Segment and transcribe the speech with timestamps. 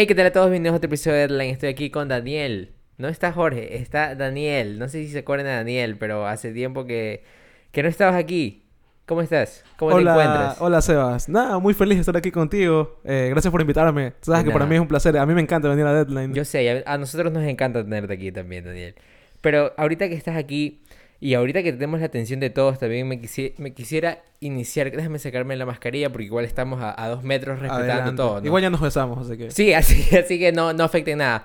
[0.00, 0.48] Hey, ¿qué tal a todos?
[0.48, 1.50] Bienvenidos a otro episodio de Deadline.
[1.50, 2.70] Estoy aquí con Daniel.
[2.98, 4.78] No está Jorge, está Daniel.
[4.78, 7.24] No sé si se acuerdan de Daniel, pero hace tiempo que,
[7.72, 8.62] que no estabas aquí.
[9.06, 9.64] ¿Cómo estás?
[9.76, 10.60] ¿Cómo hola, te encuentras?
[10.60, 11.28] Hola, Sebas.
[11.28, 13.00] Nada, muy feliz de estar aquí contigo.
[13.02, 14.12] Eh, gracias por invitarme.
[14.20, 15.18] Sabes que para mí es un placer.
[15.18, 16.32] A mí me encanta venir a Deadline.
[16.32, 18.94] Yo sé, a a nosotros nos encanta tenerte aquí también, Daniel.
[19.40, 20.80] Pero ahorita que estás aquí
[21.20, 24.90] y ahorita que tenemos la atención de todos, también me, quisi- me quisiera iniciar.
[24.90, 28.16] Déjame sacarme la mascarilla porque igual estamos a, a dos metros respetando Adelante.
[28.16, 28.40] todo.
[28.40, 28.46] ¿no?
[28.46, 29.50] Igual ya nos besamos, así que...
[29.50, 31.44] Sí, así, así que no, no afecte nada.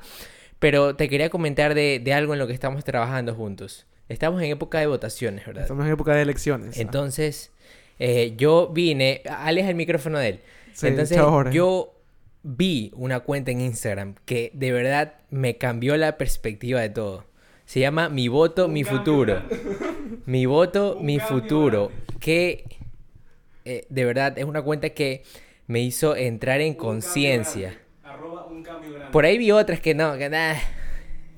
[0.59, 3.85] Pero te quería comentar de, de algo en lo que estamos trabajando juntos.
[4.09, 5.63] Estamos en época de votaciones, ¿verdad?
[5.63, 6.77] Estamos en época de elecciones.
[6.77, 7.51] Entonces,
[7.99, 9.21] eh, yo vine.
[9.29, 10.39] Aleja el micrófono de él.
[10.73, 11.17] Sí, Entonces,
[11.51, 11.95] yo
[12.43, 17.25] vi una cuenta en Instagram que de verdad me cambió la perspectiva de todo.
[17.65, 19.41] Se llama Mi voto, mi futuro.
[20.25, 21.91] Mi voto, mi futuro.
[22.19, 22.65] Que
[23.65, 25.23] eh, de verdad es una cuenta que
[25.67, 27.77] me hizo entrar en conciencia.
[29.11, 30.61] Por ahí vi otras que no, que nada.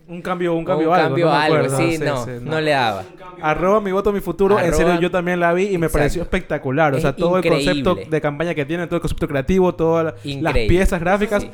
[0.08, 1.18] Un cambio, un Un cambio cambio, algo.
[1.28, 1.78] no me algo, acuerdo.
[1.78, 3.04] sí, no, no le daba.
[3.42, 4.60] Arroba mi voto, mi futuro.
[4.60, 5.98] En serio, yo también la vi y me Exacto.
[5.98, 6.94] pareció espectacular.
[6.94, 10.14] O Es sea, todo el concepto de campaña que tiene, todo el concepto creativo, todas
[10.24, 11.42] la- las piezas gráficas.
[11.44, 11.50] Sí.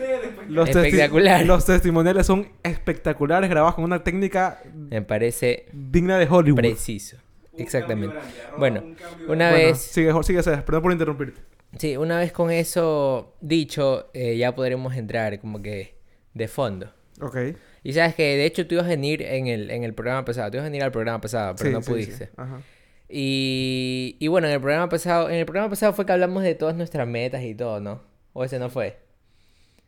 [0.49, 1.45] Los, testi- Espectacular.
[1.45, 6.57] los testimoniales son espectaculares, grabados con una técnica Me parece digna de Hollywood.
[6.59, 7.17] preciso.
[7.57, 8.15] Exactamente.
[8.57, 8.81] Bueno,
[9.27, 11.41] una Bueno, vez, Sigue, sigue, perdón por interrumpirte.
[11.77, 15.95] sí, una vez con eso dicho, eh, ya podremos entrar como que
[16.33, 16.91] de fondo.
[17.21, 17.37] Ok.
[17.83, 20.51] Y sabes que de hecho tú ibas a venir en el, en el programa pasado,
[20.51, 22.25] tú ibas a venir al programa pasado, pero Sí, no sí, pudiste.
[22.27, 22.31] sí.
[22.37, 22.61] Ajá.
[23.09, 26.55] Y, y bueno, en el programa pasado, en el programa pasado fue que hablamos de
[26.55, 28.01] todas nuestras metas y todo, ¿no?
[28.33, 28.97] O ese no fue.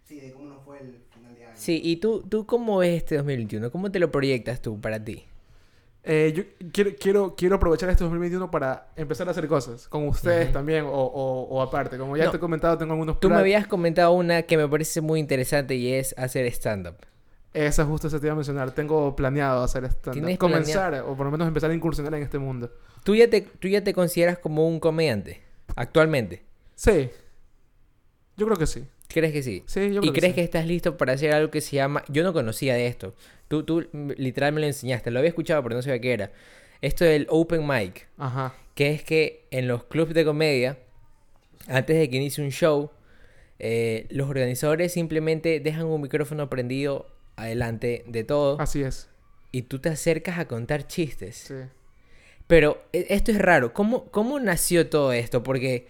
[0.03, 1.53] Sí, de cómo nos fue el final de año.
[1.55, 3.71] Sí, y tú, tú cómo ves este 2021?
[3.71, 5.23] ¿Cómo te lo proyectas tú para ti?
[6.03, 9.87] Eh, yo quiero, quiero, quiero aprovechar este 2021 para empezar a hacer cosas.
[9.87, 11.97] Con ustedes también o, o- o aparte.
[11.97, 12.31] Como ya No.
[12.31, 13.41] te he comentado, tengo algunos Tú me planes.
[13.43, 16.97] habías comentado una que me parece muy interesante y es hacer stand-up.
[17.53, 18.71] Esa justo se te iba a mencionar.
[18.71, 22.71] Tengo planeado hacer ¿Tienes Comenzar, o por lo menos empezar a incursionar en este mundo.
[23.03, 25.41] ¿Tú ya, te, ¿Tú ya te consideras como un comediante
[25.75, 26.43] actualmente?
[26.75, 27.09] Sí.
[28.37, 28.85] Yo creo que sí.
[29.07, 29.63] ¿Crees que sí?
[29.67, 30.35] Sí, yo ¿Y creo crees sí.
[30.35, 32.03] que estás listo para hacer algo que se llama...
[32.07, 33.13] Yo no conocía de esto.
[33.47, 33.87] Tú, tú
[34.17, 35.11] literal me lo enseñaste.
[35.11, 36.31] Lo había escuchado, pero no sabía qué era.
[36.81, 38.07] Esto del open mic.
[38.17, 38.55] Ajá.
[38.73, 40.79] Que es que en los clubs de comedia,
[41.67, 42.89] antes de que inicie un show,
[43.59, 48.59] eh, los organizadores simplemente dejan un micrófono prendido adelante de todo.
[48.59, 49.09] Así es.
[49.51, 51.35] Y tú te acercas a contar chistes.
[51.37, 51.53] Sí.
[52.47, 53.73] Pero e- esto es raro.
[53.73, 55.43] ¿Cómo, ¿Cómo nació todo esto?
[55.43, 55.87] Porque,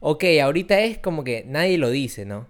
[0.00, 2.48] ok, ahorita es como que nadie lo dice, ¿no?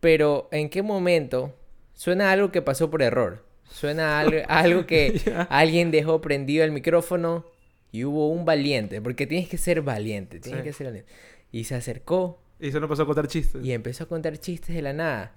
[0.00, 1.54] Pero ¿en qué momento
[1.94, 3.44] suena algo que pasó por error?
[3.68, 5.20] Suena algo, algo que
[5.50, 7.44] alguien dejó prendido el micrófono
[7.92, 9.00] y hubo un valiente.
[9.02, 10.64] Porque tienes que ser valiente, tienes Sí.
[10.64, 11.10] que ser valiente.
[11.52, 13.64] Y se acercó Y se nos pasó a contar chistes.
[13.64, 15.32] y empezó a contar chistes de la nada.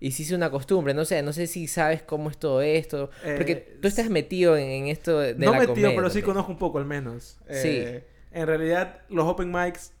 [0.00, 3.10] Y se hizo una costumbre, no sé, no sé si sabes cómo es todo esto.
[3.36, 6.20] Porque Eh, tú estás metido en, en esto de, no la metido, comedia pero sí
[6.20, 7.38] conozco un poco al menos.
[7.48, 7.68] Sí.
[7.68, 9.92] Eh, En realidad, los open mics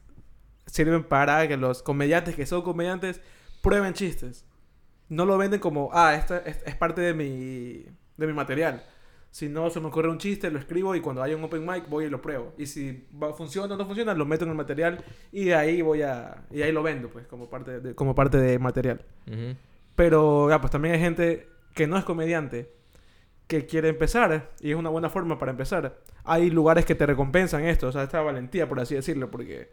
[0.66, 3.20] sirven para que los comediantes que son comediantes
[3.62, 4.44] prueben chistes.
[5.08, 7.84] No lo venden como, ah, esta es, es parte de mi,
[8.16, 8.82] de mi material.
[9.30, 11.88] Si no se me ocurre un chiste, lo escribo y cuando haya un open mic
[11.88, 12.54] voy y lo pruebo.
[12.58, 15.82] Y si va, funciona o no funciona, lo meto en el material y de ahí
[15.82, 16.44] voy a...
[16.50, 19.04] Y ahí lo vendo, pues, como parte de, como parte de material.
[19.26, 19.56] Ujú.
[19.96, 22.70] Pero, ya, pues también hay gente que no es comediante,
[23.46, 25.98] que quiere empezar, y es una buena forma para empezar.
[26.24, 29.70] Hay lugares que te recompensan esto, o sea, esta valentía, por así decirlo, porque...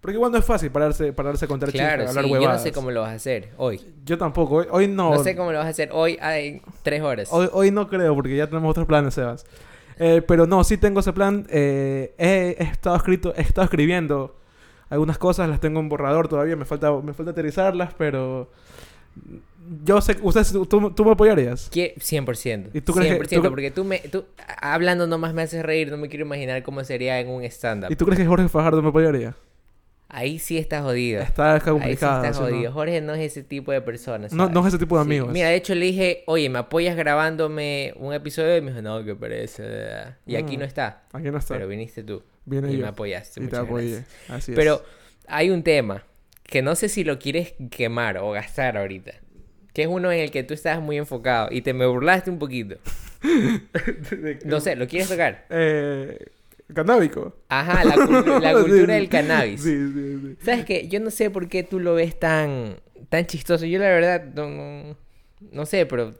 [0.00, 2.40] Porque igual no es fácil pararse, pararse a contar Claro, chistes, hablar sí, yo no
[2.42, 2.62] huevadas.
[2.62, 3.80] sé cómo lo vas a hacer hoy.
[4.04, 5.12] Yo tampoco, hoy, hoy no.
[5.12, 7.28] No sé cómo lo vas a hacer hoy hay tres horas.
[7.32, 9.44] Hoy, hoy no creo, porque ya tenemos otros planes, Sebas.
[9.98, 11.44] Eh, pero no, sí tengo ese plan.
[11.50, 14.36] eh, he, he estado escrito, he estado escribiendo
[14.88, 18.48] algunas cosas, las tengo en borrador todavía, me falta, me falta aterrizarlas, pero...
[19.84, 21.70] Yo sé, ustedes, tú, tú me apoyarías.
[21.70, 22.70] Quie- 100%.
[22.72, 23.98] ¿Y tú crees que- 100%, tú cre- porque tú me...
[23.98, 24.24] Tú,
[24.62, 27.90] hablando nomás me haces reír, no me quiero imaginar cómo sería en un stand-up.
[27.92, 29.34] ¿Y tú crees que Jorge Fajardo me apoyaría?
[30.10, 31.20] Ahí sí estás jodido.
[31.20, 32.24] Está Ahí sí complicado.
[32.24, 32.48] estás ¿sí no?
[32.48, 32.72] jodido.
[32.72, 34.26] Jorge no es ese tipo de persona.
[34.32, 35.32] No, no es ese tipo de Sí, amigos.
[35.34, 38.56] Mira, de hecho le dije, oye, ¿me apoyas grabándome un episodio?
[38.56, 39.64] Y me dijo, no, que parece.
[40.26, 40.60] Y aquí Mm.
[40.60, 41.02] no está.
[41.12, 41.52] Aquí no está.
[41.56, 42.22] Pero viniste tú.
[42.46, 42.82] Viene y yo.
[42.84, 43.44] me apoyaste.
[43.44, 43.90] y te apoyé.
[43.96, 44.30] gracias.
[44.30, 44.56] Así es.
[44.56, 44.82] Pero
[45.26, 46.02] hay un tema
[46.48, 49.12] que no sé si lo quieres quemar o gastar ahorita.
[49.72, 52.40] Que es uno en el que tú estás muy enfocado y te me burlaste un
[52.40, 52.76] poquito.
[54.44, 55.46] No sé, ¿lo quieres tocar?
[55.50, 56.26] Eh,
[56.74, 57.36] canábico.
[57.48, 57.94] Ajá, la,
[58.54, 58.92] cultura sí.
[58.92, 59.62] del cannabis.
[59.62, 60.36] Sí, sí, sí.
[60.44, 60.88] ¿Sabes qué?
[60.88, 62.76] Yo no sé por qué tú lo ves tan,
[63.08, 63.66] tan chistoso.
[63.66, 64.96] Yo la verdad no, no,
[65.52, 66.14] no sé, pero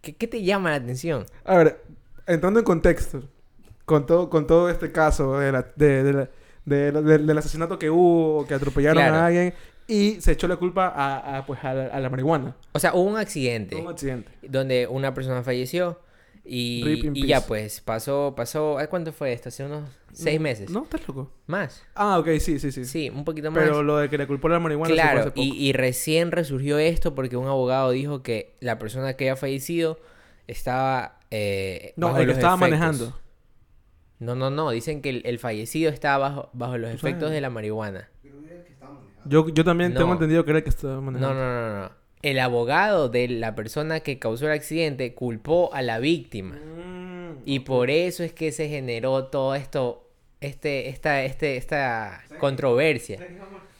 [0.00, 1.26] ¿qué, qué te llama la atención?
[1.44, 1.82] A ver,
[2.26, 3.28] entrando en contexto,
[3.84, 6.30] con todo, con todo este caso de la- de- de la-
[6.64, 9.16] de la- del- asesinato que hubo, que atropellaron Claro.
[9.16, 9.54] a alguien,
[9.88, 12.56] y se echó la culpa a, a, pues, a, la, a la marihuana.
[12.72, 14.30] O sea, hubo un accidente Un accidente.
[14.42, 15.98] donde una persona falleció
[16.44, 19.48] y, ya pues pasó, pasó, ¿ay, ¿cuánto fue esto?
[19.48, 20.70] Hace unos seis meses.
[20.70, 21.30] No, estás loco.
[21.46, 21.82] Más.
[21.94, 22.84] Ah, ok, sí, sí, sí.
[22.84, 23.62] Sí, un poquito más.
[23.62, 25.40] Pero lo de que le culpó la marihuana sí fue hace Claro, poco.
[25.42, 29.98] y, y recién resurgió esto porque un abogado dijo que la persona que había fallecido
[30.48, 32.60] estaba eh, No, el que estaba efectos.
[32.60, 33.18] manejando.
[34.22, 37.34] No, no, no, dicen que el, el fallecido estaba bajo, bajo los ¿Tú efectos sabes?
[37.34, 38.08] de la marihuana.
[39.24, 41.34] Yo, yo también tengo entendido que era el que estaba No, manejando.
[41.34, 41.90] no, no, no.
[42.22, 46.54] El abogado de la persona que causó el accidente culpó a la víctima.
[46.56, 50.01] Mm, Y por eso es que se generó todo esto,
[50.42, 53.18] este, esta, este, esta controversia.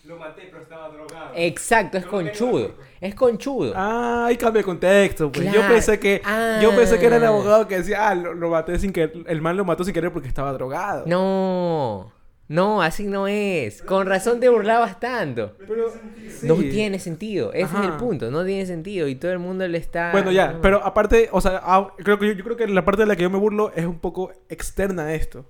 [0.05, 1.33] Lo maté, pero estaba drogado.
[1.37, 2.75] Exacto, es conchudo.
[3.01, 3.73] Es conchudo.
[3.77, 5.31] Ah, ahí cambia el contexto.
[5.31, 5.51] Pues.
[5.53, 6.21] Yo pensé que
[6.61, 7.29] yo pensé que era el Ah.
[7.29, 10.13] abogado que decía, ah, lo, lo maté sin que el man lo mató sin querer
[10.13, 11.05] porque estaba drogado.
[11.07, 12.13] No,
[12.49, 13.81] no, así no es.
[13.83, 15.53] Con razón te burlabas tanto.
[15.67, 16.47] Pero sí.
[16.47, 17.53] No tiene sentido.
[17.53, 18.31] Ese es el punto.
[18.33, 19.07] No tiene sentido.
[19.07, 20.11] Y todo el mundo le está.
[20.11, 20.61] Bueno, ya, no.
[20.61, 23.15] pero aparte, o sea, ah, creo que yo, yo creo que la parte de la
[23.17, 25.45] que yo me burlo es un poco externa a esto.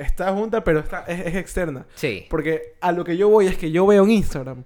[0.00, 1.86] Está junta, pero está, es, es externa.
[1.94, 2.26] Sí.
[2.30, 4.64] Porque a lo que yo voy es que yo veo en Instagram.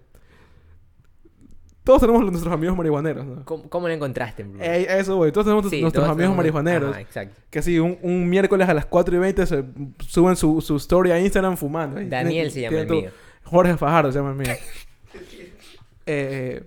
[1.83, 3.45] Todos tenemos nuestros amigos marihuaneros, ¿no?
[3.45, 4.47] ¿Cómo, cómo lo encontraste?
[4.59, 5.31] Eh, a eso voy.
[5.33, 6.91] Todos tenemos Sí, nuestros todos amigos tenemos- marihuaneros.
[6.93, 7.41] Ajá, exacto.
[7.51, 9.65] Que sí, un, un miércoles a las 4 y 20 se
[10.09, 11.97] suben su, su story a Instagram fumando.
[12.07, 13.01] Daniel tiene- se llama el todo.
[13.03, 13.11] mío.
[13.43, 14.55] Jorge Fajardo se llama el mío.
[16.07, 16.63] Eh,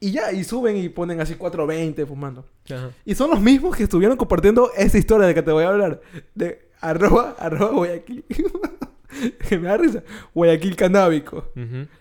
[0.00, 2.46] y ya, y suben y ponen así 4.20 fumando.
[2.70, 2.90] Ajá.
[3.04, 6.00] Y son los mismos que estuvieron compartiendo esa historia de que te voy a hablar.
[6.34, 8.24] De arroba, arroba Guayaquil.
[9.48, 10.02] que me da risa.
[10.34, 11.52] Guayaquil Canábico.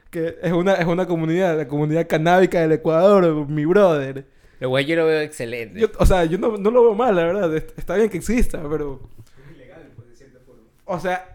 [0.09, 4.25] Que es una, es una comunidad, la comunidad canábica del Ecuador, mi brother.
[4.59, 5.79] Lo cual yo lo veo excelente.
[5.79, 7.55] Yo, o sea, yo no, no lo veo mal, la verdad.
[7.55, 8.99] Est- Está bien que exista, pero...
[9.49, 10.61] Es ilegal, pues, de cierta forma.
[10.85, 11.31] O sea,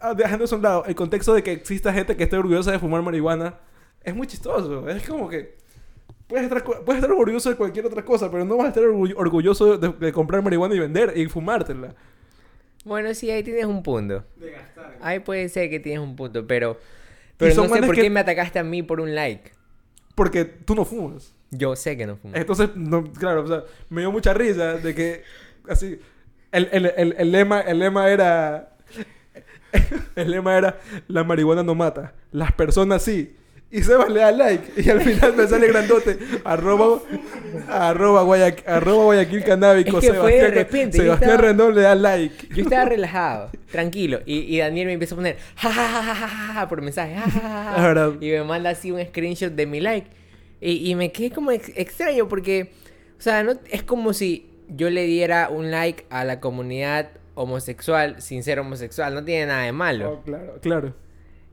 [0.00, 2.70] ah, dejando eso a un lado, el contexto de que exista gente que esté orgullosa
[2.70, 3.54] de fumar marihuana
[4.04, 4.88] es muy chistoso.
[4.88, 5.56] Es como que
[6.28, 9.14] puedes estar, puedes estar orgulloso de cualquier otra cosa, pero no vas a estar orgu-
[9.16, 11.94] orgulloso de, de comprar marihuana y vender y fumártela.
[12.88, 14.24] Bueno, sí, ahí tienes un punto.
[14.36, 14.96] De gastar.
[15.00, 16.80] Ahí puede ser que tienes un punto, pero...
[17.36, 19.52] Pero no sé por qué me atacaste a mí por un like.
[20.16, 21.32] Porque tú no fumas.
[21.50, 22.34] Yo sé que no fumo.
[22.34, 25.22] Entonces, no, claro, o sea, me dio mucha risa de que
[25.68, 26.00] así.
[26.50, 28.76] El, el, el, el lema, el lema era.
[30.16, 33.36] El lema era: La marihuana no mata, las personas sí.
[33.70, 34.80] Y Sebas le da like.
[34.80, 36.18] Y al final me sale grandote.
[36.44, 37.00] Arroba,
[37.68, 39.98] arroba, Guayaquil, arroba Guayaquil Canábico.
[39.98, 42.48] Es que fue de Sebastián, repente, yo Sebastián estaba- Rendón le da like.
[42.54, 44.20] Yo estaba relajado, tranquilo.
[44.24, 46.80] Y, y Daniel me empieza a poner ja, ja, ja, ja, ja, ja, ja, por
[46.82, 47.14] mensaje.
[47.76, 48.12] verdad.
[48.20, 50.08] Y me manda así un screenshot de mi like.
[50.60, 52.72] Y, y me quedé como ex- extraño porque,
[53.18, 58.16] o sea, no, es como si yo le diera un like a la comunidad homosexual
[58.20, 59.14] sin ser homosexual.
[59.14, 60.10] No tiene nada de malo.
[60.10, 60.94] Oh, claro, claro.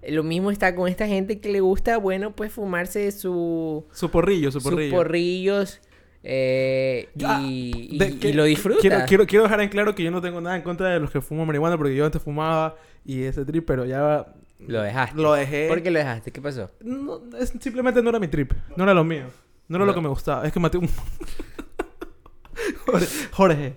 [0.10, 4.52] Lo mismo está con esta gente que le gusta, bueno, pues fumarse su, Su porrillo,
[4.52, 4.96] su sus porrillo.
[4.96, 5.82] porrillos
[6.24, 8.80] eh, Ya, y, y- de- y que- lo disfruta.
[8.82, 11.12] Quiero, quiero, quiero dejar en claro que yo no tengo nada en contra de los
[11.12, 12.76] que fuman marihuana porque yo antes fumaba
[13.06, 14.26] y ese trip, pero ya
[14.68, 15.22] Lo dejaste.
[15.22, 15.68] lo dejé.
[15.68, 16.32] ¿Por qué lo dejaste?
[16.32, 16.72] ¿Qué pasó?
[16.82, 18.54] No, es- simplemente no era mi trip.
[18.76, 19.26] No era lo mío.
[19.68, 19.92] No era No.
[19.92, 20.46] lo que me gustaba.
[20.48, 20.90] Es que maté un...
[22.86, 23.08] Jorge.
[23.32, 23.74] Jorge.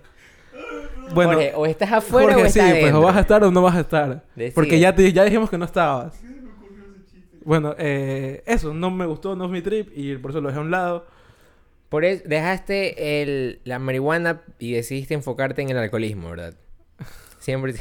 [1.13, 3.51] Bueno, Jorge, o estás afuera Jorge, o sí, estás pues o vas a estar o
[3.51, 4.23] no vas a estar.
[4.35, 4.51] Decide.
[4.53, 6.19] Porque ya, te- ya dijimos que no estabas.
[7.43, 10.59] Bueno, eh, eso, no me gustó, no es mi trip y por eso lo dejé
[10.59, 11.07] a un lado.
[11.89, 16.53] Por eso dejaste el, la marihuana y decidiste enfocarte en el alcoholismo, ¿verdad?
[17.39, 17.73] Siempre.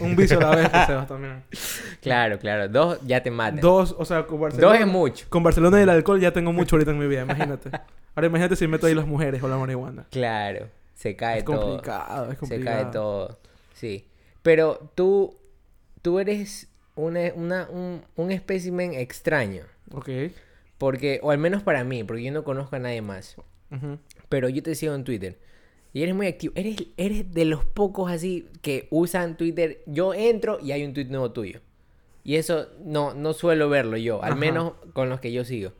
[0.00, 1.42] Un vicio a la vez, que Sebas, también.
[2.02, 2.68] claro, claro.
[2.68, 3.60] Dos ya te matan.
[3.60, 4.72] Dos, o sea, con Barcelona.
[4.72, 5.26] Dos es mucho.
[5.28, 7.70] Con Barcelona y el alcohol ya tengo mucho ahorita en mi vida, imagínate.
[8.14, 10.06] Ahora imagínate si meto ahí las mujeres o la marihuana.
[10.10, 10.66] Claro.
[10.96, 11.60] Se cae Es todo.
[11.60, 12.82] complicado, es Se complicado.
[12.82, 13.38] cae todo.
[13.74, 14.06] Sí.
[14.42, 15.36] Pero tú,
[16.02, 19.62] tú eres una, una- un, un espécimen extraño.
[19.92, 20.08] Ok.
[20.78, 23.36] Porque, o al menos para mí, porque yo no conozco a nadie más.
[24.28, 25.38] Pero yo te sigo en Twitter.
[25.92, 26.52] Y eres muy activo.
[26.56, 29.82] Eres, eres de los pocos así que usan Twitter.
[29.86, 31.60] Yo entro y hay un tweet nuevo tuyo.
[32.24, 34.22] Y eso no, no suelo verlo yo.
[34.22, 34.40] Al Ajá.
[34.40, 35.72] menos con los que yo sigo.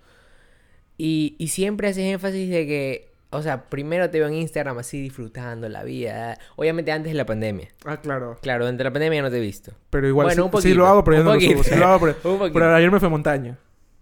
[0.99, 3.13] Y, y siempre haces énfasis de que...
[3.31, 6.39] O sea, primero te veo en Instagram así disfrutando la vida.
[6.55, 7.69] Obviamente antes de la pandemia.
[7.85, 8.39] Ah, claro.
[8.41, 9.73] Claro, durante la pandemia no te he visto.
[9.91, 11.51] Pero igual Bueno, sí, un poquito, sí lo hago, pero un no lo subo.
[11.57, 11.69] poquito.
[11.75, 12.55] Sí lo hago, pero, Un poquito.
[12.55, 13.59] pero ayer me fue a montaña.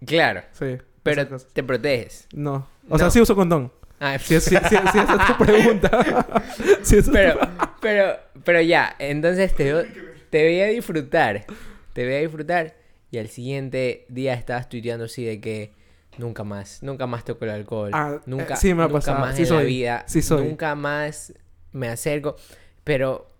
[0.06, 0.42] Claro.
[0.52, 0.76] Sí.
[1.02, 2.28] Pero te proteges.
[2.34, 2.68] No.
[2.88, 2.98] O No.
[2.98, 3.72] sea, sí uso condón.
[4.00, 5.90] Ah, Si, es- si, si- si esa es tu pregunta.
[6.82, 7.38] si esa es tu- Pero,
[7.80, 9.86] pero, pero ya, entonces te, veo-
[10.30, 11.46] te veía disfrutar.
[11.94, 12.74] Te veía disfrutar.
[13.10, 15.72] Y al siguiente día estabas tuiteando así de que
[16.18, 17.90] nunca más, nunca más toco el alcohol.
[17.92, 19.18] Ah, nunca, eh, sí me ha nunca pasado.
[19.20, 20.04] más Sí en la vida.
[20.06, 20.46] Sí soy.
[20.48, 21.32] Nunca más
[21.72, 22.36] me acerco.
[22.84, 23.30] Pero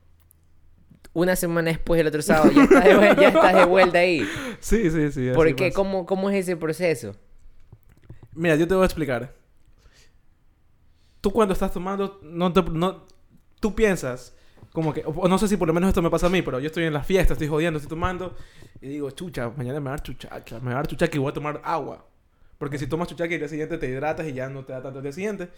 [1.13, 4.27] una semana después del otro sábado ya estás de, vuel- ya estás de vuelta ahí.
[4.61, 5.29] Sí, sí, sí.
[5.29, 5.67] así ¿Por qué?
[5.67, 5.75] pasa.
[5.77, 7.15] ¿Cómo, ¿Cómo es ese proceso?
[8.33, 9.33] Mira, yo te voy a explicar.
[11.21, 13.07] Tú cuando estás tomando, no te- no,
[13.61, 14.35] tú piensas,
[14.73, 16.59] como que, o no sé si por lo menos esto me pasa a mí, pero
[16.61, 18.35] yo estoy en la fiesta, estoy jodiendo, estoy tomando,
[18.81, 21.19] y digo, chucha, mañana me va a dar chuchaca, me va a dar chuchaca y
[21.21, 22.05] voy a tomar agua.
[22.65, 24.81] Porque si tomas chuchaca y el día siguiente te hidratas y ya no te da
[24.83, 25.51] tanto el día siguiente.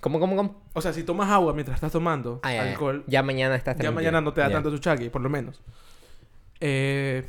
[0.00, 0.62] ¿Cómo, cómo, cómo?
[0.74, 2.70] O sea, si tomas agua mientras estás tomando Ah, ya, ya.
[2.70, 3.92] alcohol, Ya mañana estás ya tranquilo.
[3.94, 4.54] mañana no te da Ya.
[4.54, 5.60] tanto chuchaqui, por lo menos.
[6.60, 7.26] Eh,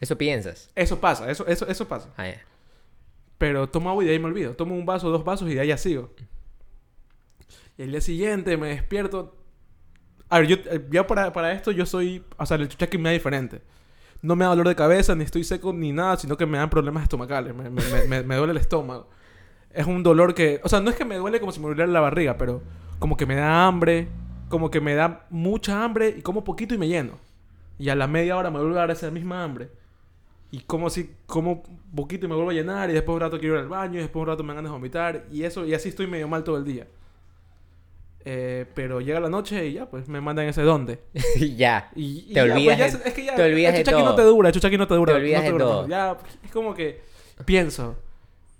[0.00, 0.70] Eso piensas.
[0.76, 2.10] eso pasa, eso, eso, eso pasa.
[2.16, 2.40] Ah, ya.
[3.38, 4.54] Pero tomo agua y de ahí me olvido.
[4.54, 6.10] Tomo un vaso, dos vasos y de ahí ya sigo.
[7.76, 9.36] Y el día siguiente me despierto.
[10.28, 12.24] A ver, yo eh, ya para, para esto yo soy.
[12.36, 13.60] O sea, el chuchaqui me da diferente.
[14.22, 16.70] No me da dolor de cabeza, ni estoy seco, ni nada, sino que me dan
[16.70, 17.54] problemas estomacales.
[17.54, 19.08] Me, me, me- me- duele el estómago.
[19.72, 20.60] Es un dolor que.
[20.64, 22.62] O sea, no es que me duele como si me doliera la barriga, pero
[22.98, 24.08] como que me da hambre,
[24.48, 27.18] como que me da mucha hambre y como poquito y me lleno.
[27.78, 29.68] Y a la media hora me vuelve a dar esa misma hambre.
[30.50, 33.56] Y como si como poquito y me vuelvo a llenar y después un rato quiero
[33.56, 35.74] ir al baño y después un rato me dan ganas de vomitar y eso y
[35.74, 36.86] así estoy medio mal todo el día.
[38.26, 40.98] Eh, pero llega la noche y ya pues me mandan ese donde.
[41.56, 41.90] ya.
[41.94, 43.78] Y, y Te ya, pues, olvidas ya de- se- es que ya te olvidas el
[43.78, 44.16] de chuchaqui no todo.
[44.16, 45.12] te dura, el chuchaqui no te dura.
[45.12, 45.82] Te olvidas no de dura, todo.
[45.82, 45.88] no.
[45.88, 47.00] Ya es como que
[47.44, 47.96] pienso,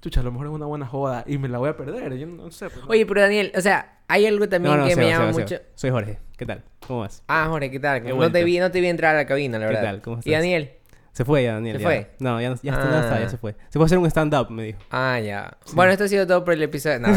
[0.03, 2.15] chucha, a lo mejor es una buena joda y me la voy a perder.
[2.19, 2.69] Yo no sé.
[2.69, 2.85] pues.
[2.89, 5.49] Oye, pero Daniel, o sea, hay algo también No, no, que me llama Seba, mucho.
[5.57, 5.63] Seba.
[5.77, 6.19] Soy Jorge.
[6.37, 6.63] ¿Qué tal?
[6.87, 7.23] ¿Cómo vas?
[7.29, 8.05] Ah, Jorge, ¿qué tal?
[8.19, 9.89] No te, vi, no te vi entrar a la cabina, la ¿Qué verdad.
[9.91, 10.03] tal?
[10.03, 10.33] ¿Cómo ¿Y estás?
[10.43, 10.73] Daniel?
[11.15, 11.77] Se fue ya, Daniel.
[11.77, 11.89] ¿Se ya.
[11.89, 12.07] fue?
[12.19, 12.93] No, ya, ya, está, Ah.
[12.93, 13.53] ya está, ya se fue.
[13.69, 14.79] Se fue a hacer un stand-up, me dijo.
[14.91, 15.57] Ah, ya.
[15.73, 16.99] Bueno, esto ha sido todo por el episodio.
[16.99, 17.09] No.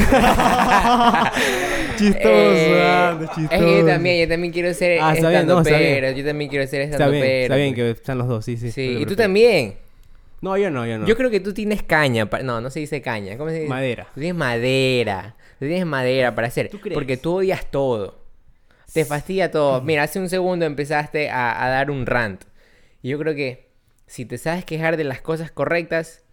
[1.98, 5.62] Chistoso, Eh, anda, Es que yo también, yo también quiero ser Ah, está estando no,
[5.62, 7.44] está pero, yo también quiero ser Está estando bien, pero.
[7.44, 8.72] está bien que están los dos, sí, sí.
[8.72, 9.24] Sí, y tú perfecto.
[9.24, 9.76] también.
[10.42, 11.08] No, yo no, yo no.
[11.08, 12.30] Yo creo que tú tienes caña.
[12.44, 13.36] No, no se dice caña.
[13.38, 13.70] ¿Cómo se dice?
[13.70, 14.08] Madera.
[14.14, 15.36] Tú tienes madera.
[15.60, 16.70] Tú tienes madera para hacer.
[16.70, 16.94] ¿Tú crees?
[16.94, 18.20] Porque tú odias todo.
[18.94, 19.82] Te fastidia todo.
[19.86, 22.44] Mira, hace un segundo empezaste a, a dar un rant.
[23.02, 23.67] Y yo creo que
[24.08, 26.24] si te sabes quejar de las cosas correctas,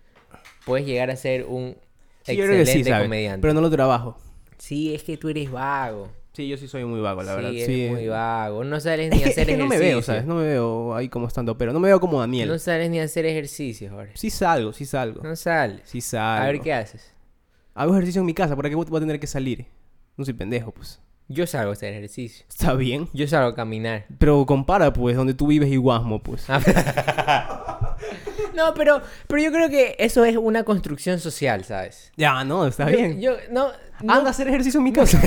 [0.64, 1.76] puedes llegar a ser un
[2.22, 3.42] Sí, excelente comediante.
[3.42, 4.16] Pero no lo trabajo.
[4.56, 6.10] Sí, es que tú eres vago.
[6.32, 7.50] Sí, yo sí soy muy vago, la sí, verdad.
[7.52, 8.64] eres Sí, muy vago.
[8.64, 9.96] No sales Es ni a hacer que no me ejercicio.
[9.96, 10.24] veo, ¿sabes?
[10.24, 12.48] No me veo ahí como estando, pero no me veo como Daniel.
[12.48, 14.12] No sales ni a hacer ejercicio, Jorge.
[14.16, 15.22] Sí salgo, sí salgo.
[15.22, 15.82] No sales.
[15.84, 16.44] Sí salgo.
[16.44, 17.12] A ver qué haces.
[17.74, 19.66] Hago ejercicio en mi casa, ¿para qué voy a tener que salir?
[20.16, 21.00] No soy pendejo, pues.
[21.34, 22.44] Yo salgo a hacer ejercicio.
[22.48, 23.08] Está bien.
[23.12, 24.06] Yo salgo a caminar.
[24.18, 26.44] Pero compara, pues, donde tú vives y Guasmo, pues.
[26.48, 26.60] Ah,
[28.54, 32.12] no, pero, pero yo creo que eso es una construcción social, ¿sabes?
[32.16, 33.20] Ya, no, está Yo- bien.
[33.20, 33.68] Yo, no,
[34.02, 35.20] no, Anda a hacer ejercicio en mi casa.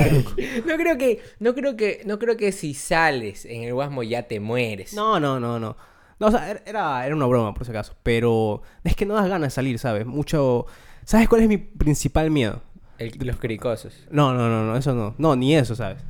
[0.65, 4.23] no creo que, no creo que, no creo que si sales en el Guasmo ya
[4.23, 4.93] te mueres.
[4.93, 5.75] no, no, no, no.
[6.19, 7.95] No, o sea, er- era, era una broma, por si acaso.
[8.01, 10.05] Pero es que no das ganas de salir, ¿sabes?
[10.05, 10.65] Mucho...
[11.05, 12.61] ¿Sabes cuál es mi principal miedo?
[12.97, 14.07] El- los cricosos.
[14.11, 15.15] No, no, no, no, eso no.
[15.17, 16.03] No, ni eso, ¿sabes?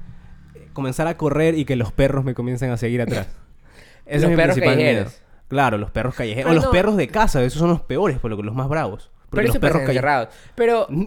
[0.74, 3.28] Comenzar a correr y que los perros me comiencen a seguir atrás.
[4.06, 4.90] Ese Los es mi perros principal miedo.
[5.04, 5.22] callejeros.
[5.50, 6.50] Claro, los perros callejeros.
[6.50, 8.70] Pero o los perros de casa, esos son los peores, por lo que los más
[8.70, 9.10] bravos.
[9.30, 10.30] Porque Pero los eso perros encerrados.
[10.56, 11.06] Pero, Mm,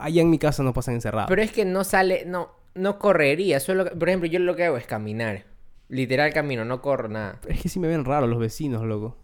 [0.00, 1.28] Allá en mi casa no pasan encerrados.
[1.28, 3.58] pero es que no sale, no, no correría.
[3.58, 5.42] Solo, por ejemplo, yo lo que hago es caminar.
[5.88, 7.40] Literal camino, no corro nada.
[7.48, 9.16] Es que sí me ven raro los vecinos, loco.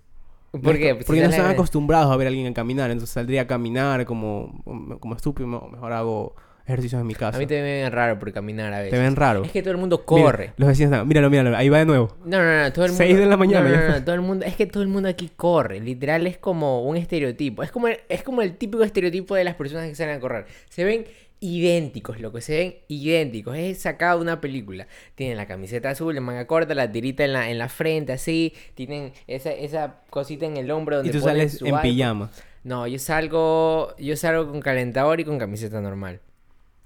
[0.63, 0.95] ¿Por qué?
[0.95, 2.91] Porque no están acostumbrados a ver a alguien caminar.
[2.91, 4.63] Entonces saldría a caminar como,
[5.01, 5.47] como estúpido.
[5.47, 7.37] Mejor hago ejercicios en mi casa.
[7.37, 8.93] A mí me ven raro por caminar a veces.
[8.93, 9.45] Te ven raro.
[9.45, 10.53] Es que todo el mundo Mira, corre.
[10.57, 11.07] los vecinos están...
[11.07, 11.57] Míralo, míralo.
[11.57, 12.17] Ahí va de nuevo.
[12.25, 13.05] No, no, no, todo el mundo.
[13.05, 14.45] Seis de la mañana, No, no, no, no, todo el mundo.
[14.47, 15.81] Es que todo el mundo aquí corre.
[15.81, 17.63] Literal es como un estereotipo.
[17.63, 20.47] Es como el, es como el típico estereotipo de las personas que salen a correr.
[20.71, 21.05] Se ven
[21.45, 22.41] idénticos, loco.
[22.41, 23.57] Se ven idénticos.
[23.57, 24.87] Es sacado de una película.
[25.15, 28.55] Tienen la camiseta azul, la manga corta, la tirita en la, en la frente, así.
[28.75, 32.31] Tienen esa, esa cosita en el hombro donde Y tú ponen sales su en pijama.
[32.63, 33.95] No, yo salgo.
[33.99, 36.21] Yo salgo con calentador y con camiseta normal.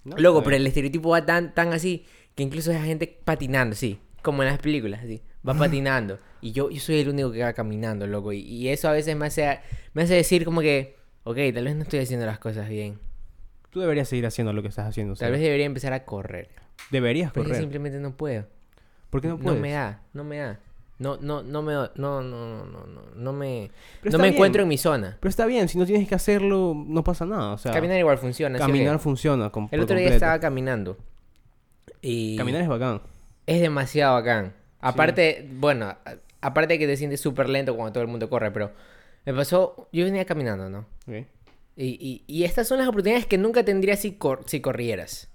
[0.05, 0.17] ¿no?
[0.17, 4.00] Está pero el estereotipo va tan, tan así que incluso hay gente patinando, sí.
[4.23, 5.23] Como en las películas, así.
[5.49, 6.19] Va patinando.
[6.41, 8.33] Y yo, yo soy el único que va caminando, loco.
[8.33, 9.61] Y, y eso a veces me hace,
[9.93, 12.99] me hace decir como que, ok, tal vez no estoy haciendo las cosas bien.
[13.71, 15.15] Tú deberías seguir haciendo lo que estás haciendo.
[15.15, 16.49] Tal vez debería empezar a correr.
[16.91, 17.63] Deberías Pero es que correr.
[17.63, 18.47] simplemente no puedo.
[19.11, 19.61] ¿Por qué no No, puedes?
[19.61, 20.59] me da, no me da.
[20.99, 23.71] No, no, no me, no, no, no, no, no, no me,
[24.03, 24.35] Pero no me bien.
[24.35, 25.17] encuentro en mi zona.
[25.21, 27.53] Pero está bien, si no tienes que hacerlo, no pasa nada.
[27.53, 28.59] O sea, Caminar igual funciona.
[28.59, 29.51] ¿sí o caminar funciona.
[29.51, 30.25] com- El otro día completo.
[30.25, 30.97] estaba caminando.
[32.03, 32.37] Y...
[32.37, 33.01] Caminar es bacán.
[33.47, 34.53] Es demasiado bacán.
[34.81, 35.95] Aparte, bueno,
[36.41, 38.73] aparte de que te sientes súper lento cuando todo el mundo corre, pero
[39.25, 40.85] me pasó, yo venía caminando, ¿no?
[41.81, 45.31] Y, y, y estas son las oportunidades que nunca tendrías si, cor- si corrieras.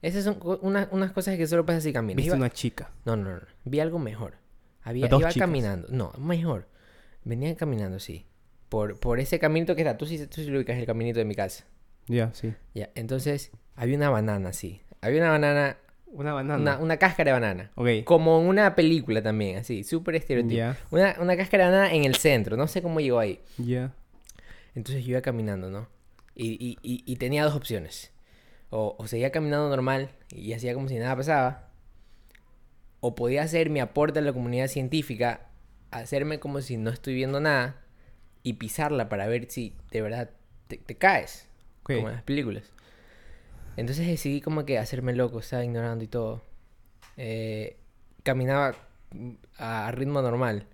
[0.00, 2.16] Esas son una- unas cosas que solo pasas si caminas.
[2.16, 2.92] Viste Iba- una chica.
[3.04, 3.40] No, no, no.
[3.64, 4.34] Vi algo mejor.
[4.82, 5.48] Había, Dos iba chicas.
[5.48, 5.88] caminando.
[5.90, 6.68] No, mejor.
[7.24, 8.24] Venía caminando, sí.
[8.68, 9.96] Por, por ese caminito que está.
[9.98, 11.64] Tú sí, tú sí lo ubicas, el caminito de mi casa.
[12.06, 12.54] Ya, sí.
[12.74, 14.80] Ya, entonces había una banana, sí.
[15.00, 15.76] Había una banana
[16.06, 16.62] Una banana.
[16.62, 17.70] Una, una cáscara de banana.
[17.74, 17.88] Ok.
[18.04, 20.54] Como en una película también, así, súper estereotipo.
[20.56, 23.40] Ya, Una, una cáscara de banana en el centro, no sé cómo llegó ahí.
[23.58, 23.92] ya.
[24.74, 25.88] Entonces yo iba caminando, ¿no?
[26.34, 28.12] Y, y- y- y tenía dos opciones.
[28.70, 31.68] O, o seguía caminando normal y hacía como si nada pasaba.
[33.00, 35.46] O podía hacer mi aporte a la comunidad científica,
[35.90, 37.80] hacerme como si no estoy viendo nada
[38.42, 40.30] y pisarla para ver si de verdad
[40.68, 41.48] te, te caes.
[41.96, 42.64] Como en las películas.
[43.76, 46.42] Entonces decidí como que hacerme loco, estaba ignorando y todo.
[47.16, 47.76] Eh,
[48.24, 48.74] caminaba
[49.56, 50.66] a ritmo normal.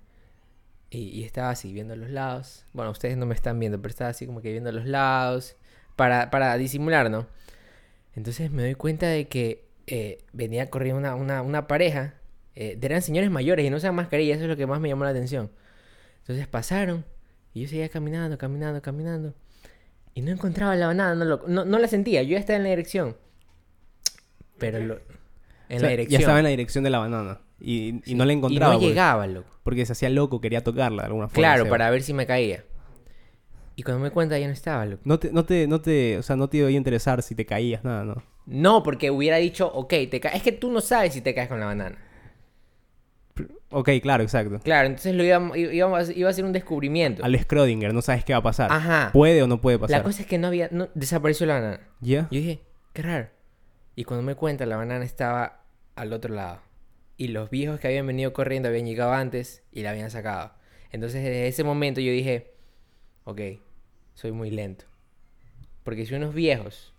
[0.94, 2.66] Y, y estaba así, viendo los lados.
[2.72, 5.56] Bueno, ustedes no me están viendo, pero estaba así como que viendo los lados.
[5.96, 7.26] Para, para disimular, ¿no?
[8.14, 12.14] Entonces me doy cuenta de que eh, venía corriendo una, una, una pareja.
[12.54, 15.04] eh, eran señores mayores y no usaban mascarilla, eso es lo que más me llamó
[15.04, 15.50] la atención.
[16.20, 17.04] Entonces pasaron
[17.52, 19.34] y yo seguía caminando, caminando, caminando.
[20.14, 22.22] Y no encontraba la banana, no, lo- no, no la sentía.
[22.22, 23.16] Yo ya estaba en la dirección.
[24.58, 24.94] Pero lo-
[25.68, 26.12] en O sea, la dirección.
[26.12, 27.40] Ya estaba en la dirección de la banana.
[27.60, 28.72] Y, y no la Y encontraba.
[28.74, 29.48] no porque- llegaba, loco.
[29.62, 31.40] Porque se hacía loco, quería tocarla de alguna forma.
[31.40, 32.64] Claro, para ver si me caía.
[33.76, 35.02] Y cuando me cuenta ya no estaba, loco.
[35.04, 37.44] No te, no te, no te, o sea, no te iba a interesar si te
[37.46, 38.22] caías, nada, ¿no?
[38.46, 40.36] No, porque hubiera dicho, ok, te caes.
[40.36, 41.96] Es que tú no sabes si te caes con la banana.
[43.70, 44.60] Ok, claro, exacto.
[44.62, 47.24] Claro, entonces lo iba, iba, iba a ser un descubrimiento.
[47.24, 48.70] Al Schrödinger, no sabes qué va a pasar.
[48.70, 49.10] Ajá.
[49.12, 49.98] ¿Puede o no puede pasar?
[49.98, 51.80] La cosa es que no había, no, desapareció la banana.
[52.00, 52.28] ¿Ya?
[52.30, 53.28] Yo dije, qué raro.
[53.96, 55.62] Y cuando me cuenta, la banana estaba
[55.96, 56.60] al otro lado.
[57.16, 60.52] Y los viejos que habían venido corriendo habían llegado antes y la habían sacado.
[60.90, 62.52] Entonces desde ese momento yo dije,
[63.24, 63.40] ok,
[64.14, 64.84] soy muy lento.
[65.82, 66.94] Porque si unos viejos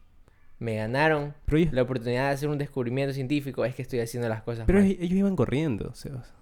[0.60, 4.41] me ganaron ellos, la oportunidad de hacer un descubrimiento científico, es que estoy haciendo las
[4.43, 4.88] cosas pero mal.
[4.89, 6.34] ellos iban corriendo, Sebas.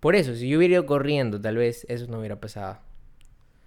[0.00, 2.78] Por eso, si yo hubiera ido corriendo, tal vez eso no hubiera pasado.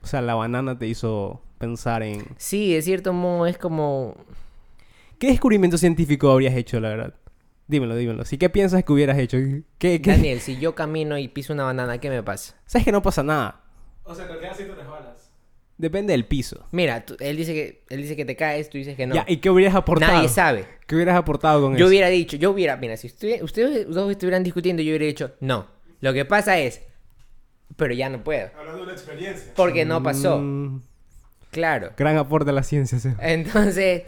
[0.01, 2.25] O sea, la banana te hizo pensar en...
[2.37, 4.15] Sí, de cierto modo es como...
[5.17, 7.13] ¿Qué descubrimiento científico habrías hecho, la verdad?
[7.69, 8.25] Dímelo, dímelo.
[8.25, 9.37] ¿Sí qué piensas que hubieras hecho?
[9.77, 10.11] ¿Qué, qué?
[10.11, 12.55] Daniel, si yo camino y piso una banana, ¿qué me pasa?
[12.65, 13.61] ¿Sabes que no pasa nada?
[14.03, 15.29] O sea, en realidad sí te resbalas.
[15.77, 16.67] Depende del piso.
[16.71, 19.13] Mira, tú- él, dice que, él dice que te caes, tú dices que no.
[19.15, 20.11] Ya, ¿y qué hubieras aportado?
[20.11, 20.65] Nadie sabe.
[20.87, 21.87] ¿Qué hubieras aportado con Yo eso?
[21.89, 25.67] hubiera dicho, yo hubiera, mira, si ustedes, ustedes dos estuvieran discutiendo, yo hubiera dicho, no.
[26.01, 26.81] Lo que pasa es,
[27.77, 28.49] pero ya no puedo.
[28.57, 29.53] Hablando de una experiencia.
[29.55, 30.39] Porque no pasó.
[30.39, 30.81] Mm,
[31.51, 31.91] Claro.
[31.95, 33.19] gran aporte a la ciencia, Sebas.
[33.21, 34.03] Entonces,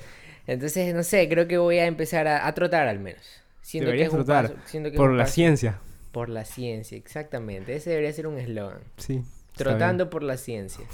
[0.47, 3.21] entonces, no sé, creo que voy a empezar a, a trotar al menos.
[3.61, 5.79] Siento Deberías que paso- siento Por la ciencia.
[6.11, 7.75] Por la ciencia, exactamente.
[7.75, 8.81] Ese debería ser un eslogan.
[8.97, 9.21] Sí.
[9.55, 10.85] Trotando por la ciencia.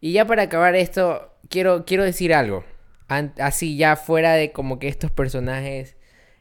[0.00, 2.64] Y ya para acabar esto, quiero, quiero decir algo.
[3.38, 5.96] Así ya fuera de como que estos personajes...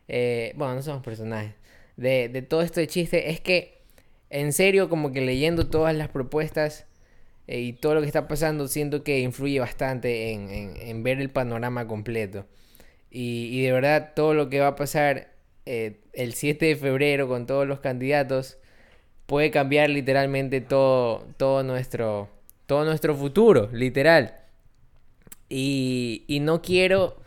[0.10, 1.54] eh, bueno, no somos personajes.
[1.96, 3.30] De, de todo esto de chiste.
[3.32, 3.82] Es que,
[4.30, 6.86] en serio, como que leyendo todas las propuestas
[7.48, 11.22] eh, y todo lo que está pasando, siento que influye bastante en, en- en ver
[11.22, 12.46] el panorama completo.
[13.10, 15.30] Y, de verdad, todo lo que va a pasar
[15.66, 18.58] eh, el 7 de febrero con todos los candidatos
[19.26, 22.30] puede cambiar literalmente todo, todo nuestro,
[22.66, 24.36] todo nuestro futuro, literal.
[25.50, 27.18] Y, y no quiero,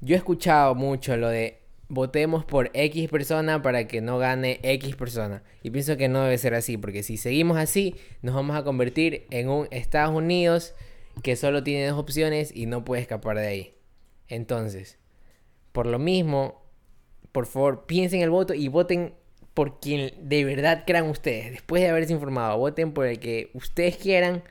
[0.00, 4.96] yo he escuchado mucho lo de votemos por X persona para que no gane X
[4.96, 5.42] persona.
[5.62, 9.26] Y pienso que no debe ser así, porque si seguimos así, nos vamos a convertir
[9.30, 10.74] en un Estados Unidos
[11.22, 13.74] que solo tiene dos opciones y no puede escapar de ahí.
[14.28, 14.98] Entonces,
[15.78, 16.60] por lo mismo,
[17.30, 19.14] por favor, piensen el voto y voten
[19.54, 21.52] por quien de verdad crean ustedes.
[21.52, 24.42] Después de haberse informado, voten por el que ustedes quieran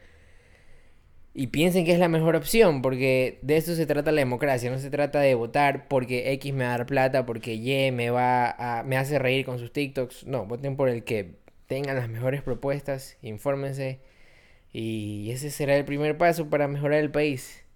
[1.34, 4.72] y piensen que es la mejor opción, porque de eso se trata la democracia.
[4.72, 8.10] No se trata de votar porque X me va a dar plata, porque Y me
[8.10, 10.28] va a, me hace reír con sus TikToks.
[10.28, 11.36] No, voten por el que
[11.68, 14.00] tengan las mejores propuestas, infórmense
[14.72, 17.67] y ese será el primer paso para mejorar el país.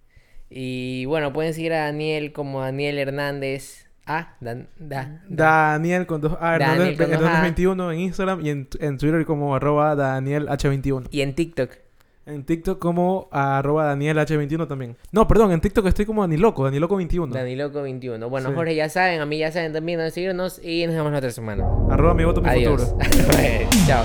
[0.54, 3.86] Y bueno, pueden seguir a Daniel como Daniel Hernández.
[4.04, 7.24] Ah, Dan- da- da- Daniel con dos A, Daniel Hernández, con dos A.
[7.24, 11.06] Hernández 21 en Instagram y en, en Twitter como arroba Daniel H21.
[11.10, 11.70] Y en TikTok.
[12.26, 14.96] En TikTok como arroba Daniel H21 también.
[15.10, 17.32] No, perdón, en TikTok ey como Daniloco, Daniloco21.
[17.32, 18.28] Daniloco21.
[18.28, 18.54] Bueno, Sí.
[18.54, 21.30] Jorge, ya saben, a mí ya saben también dónde seguirnos y nos vemos la otra
[21.30, 21.64] semana.
[21.90, 22.80] Arroba mi voto, mi Adiós.
[22.82, 22.98] futuro.
[23.86, 24.04] Chao.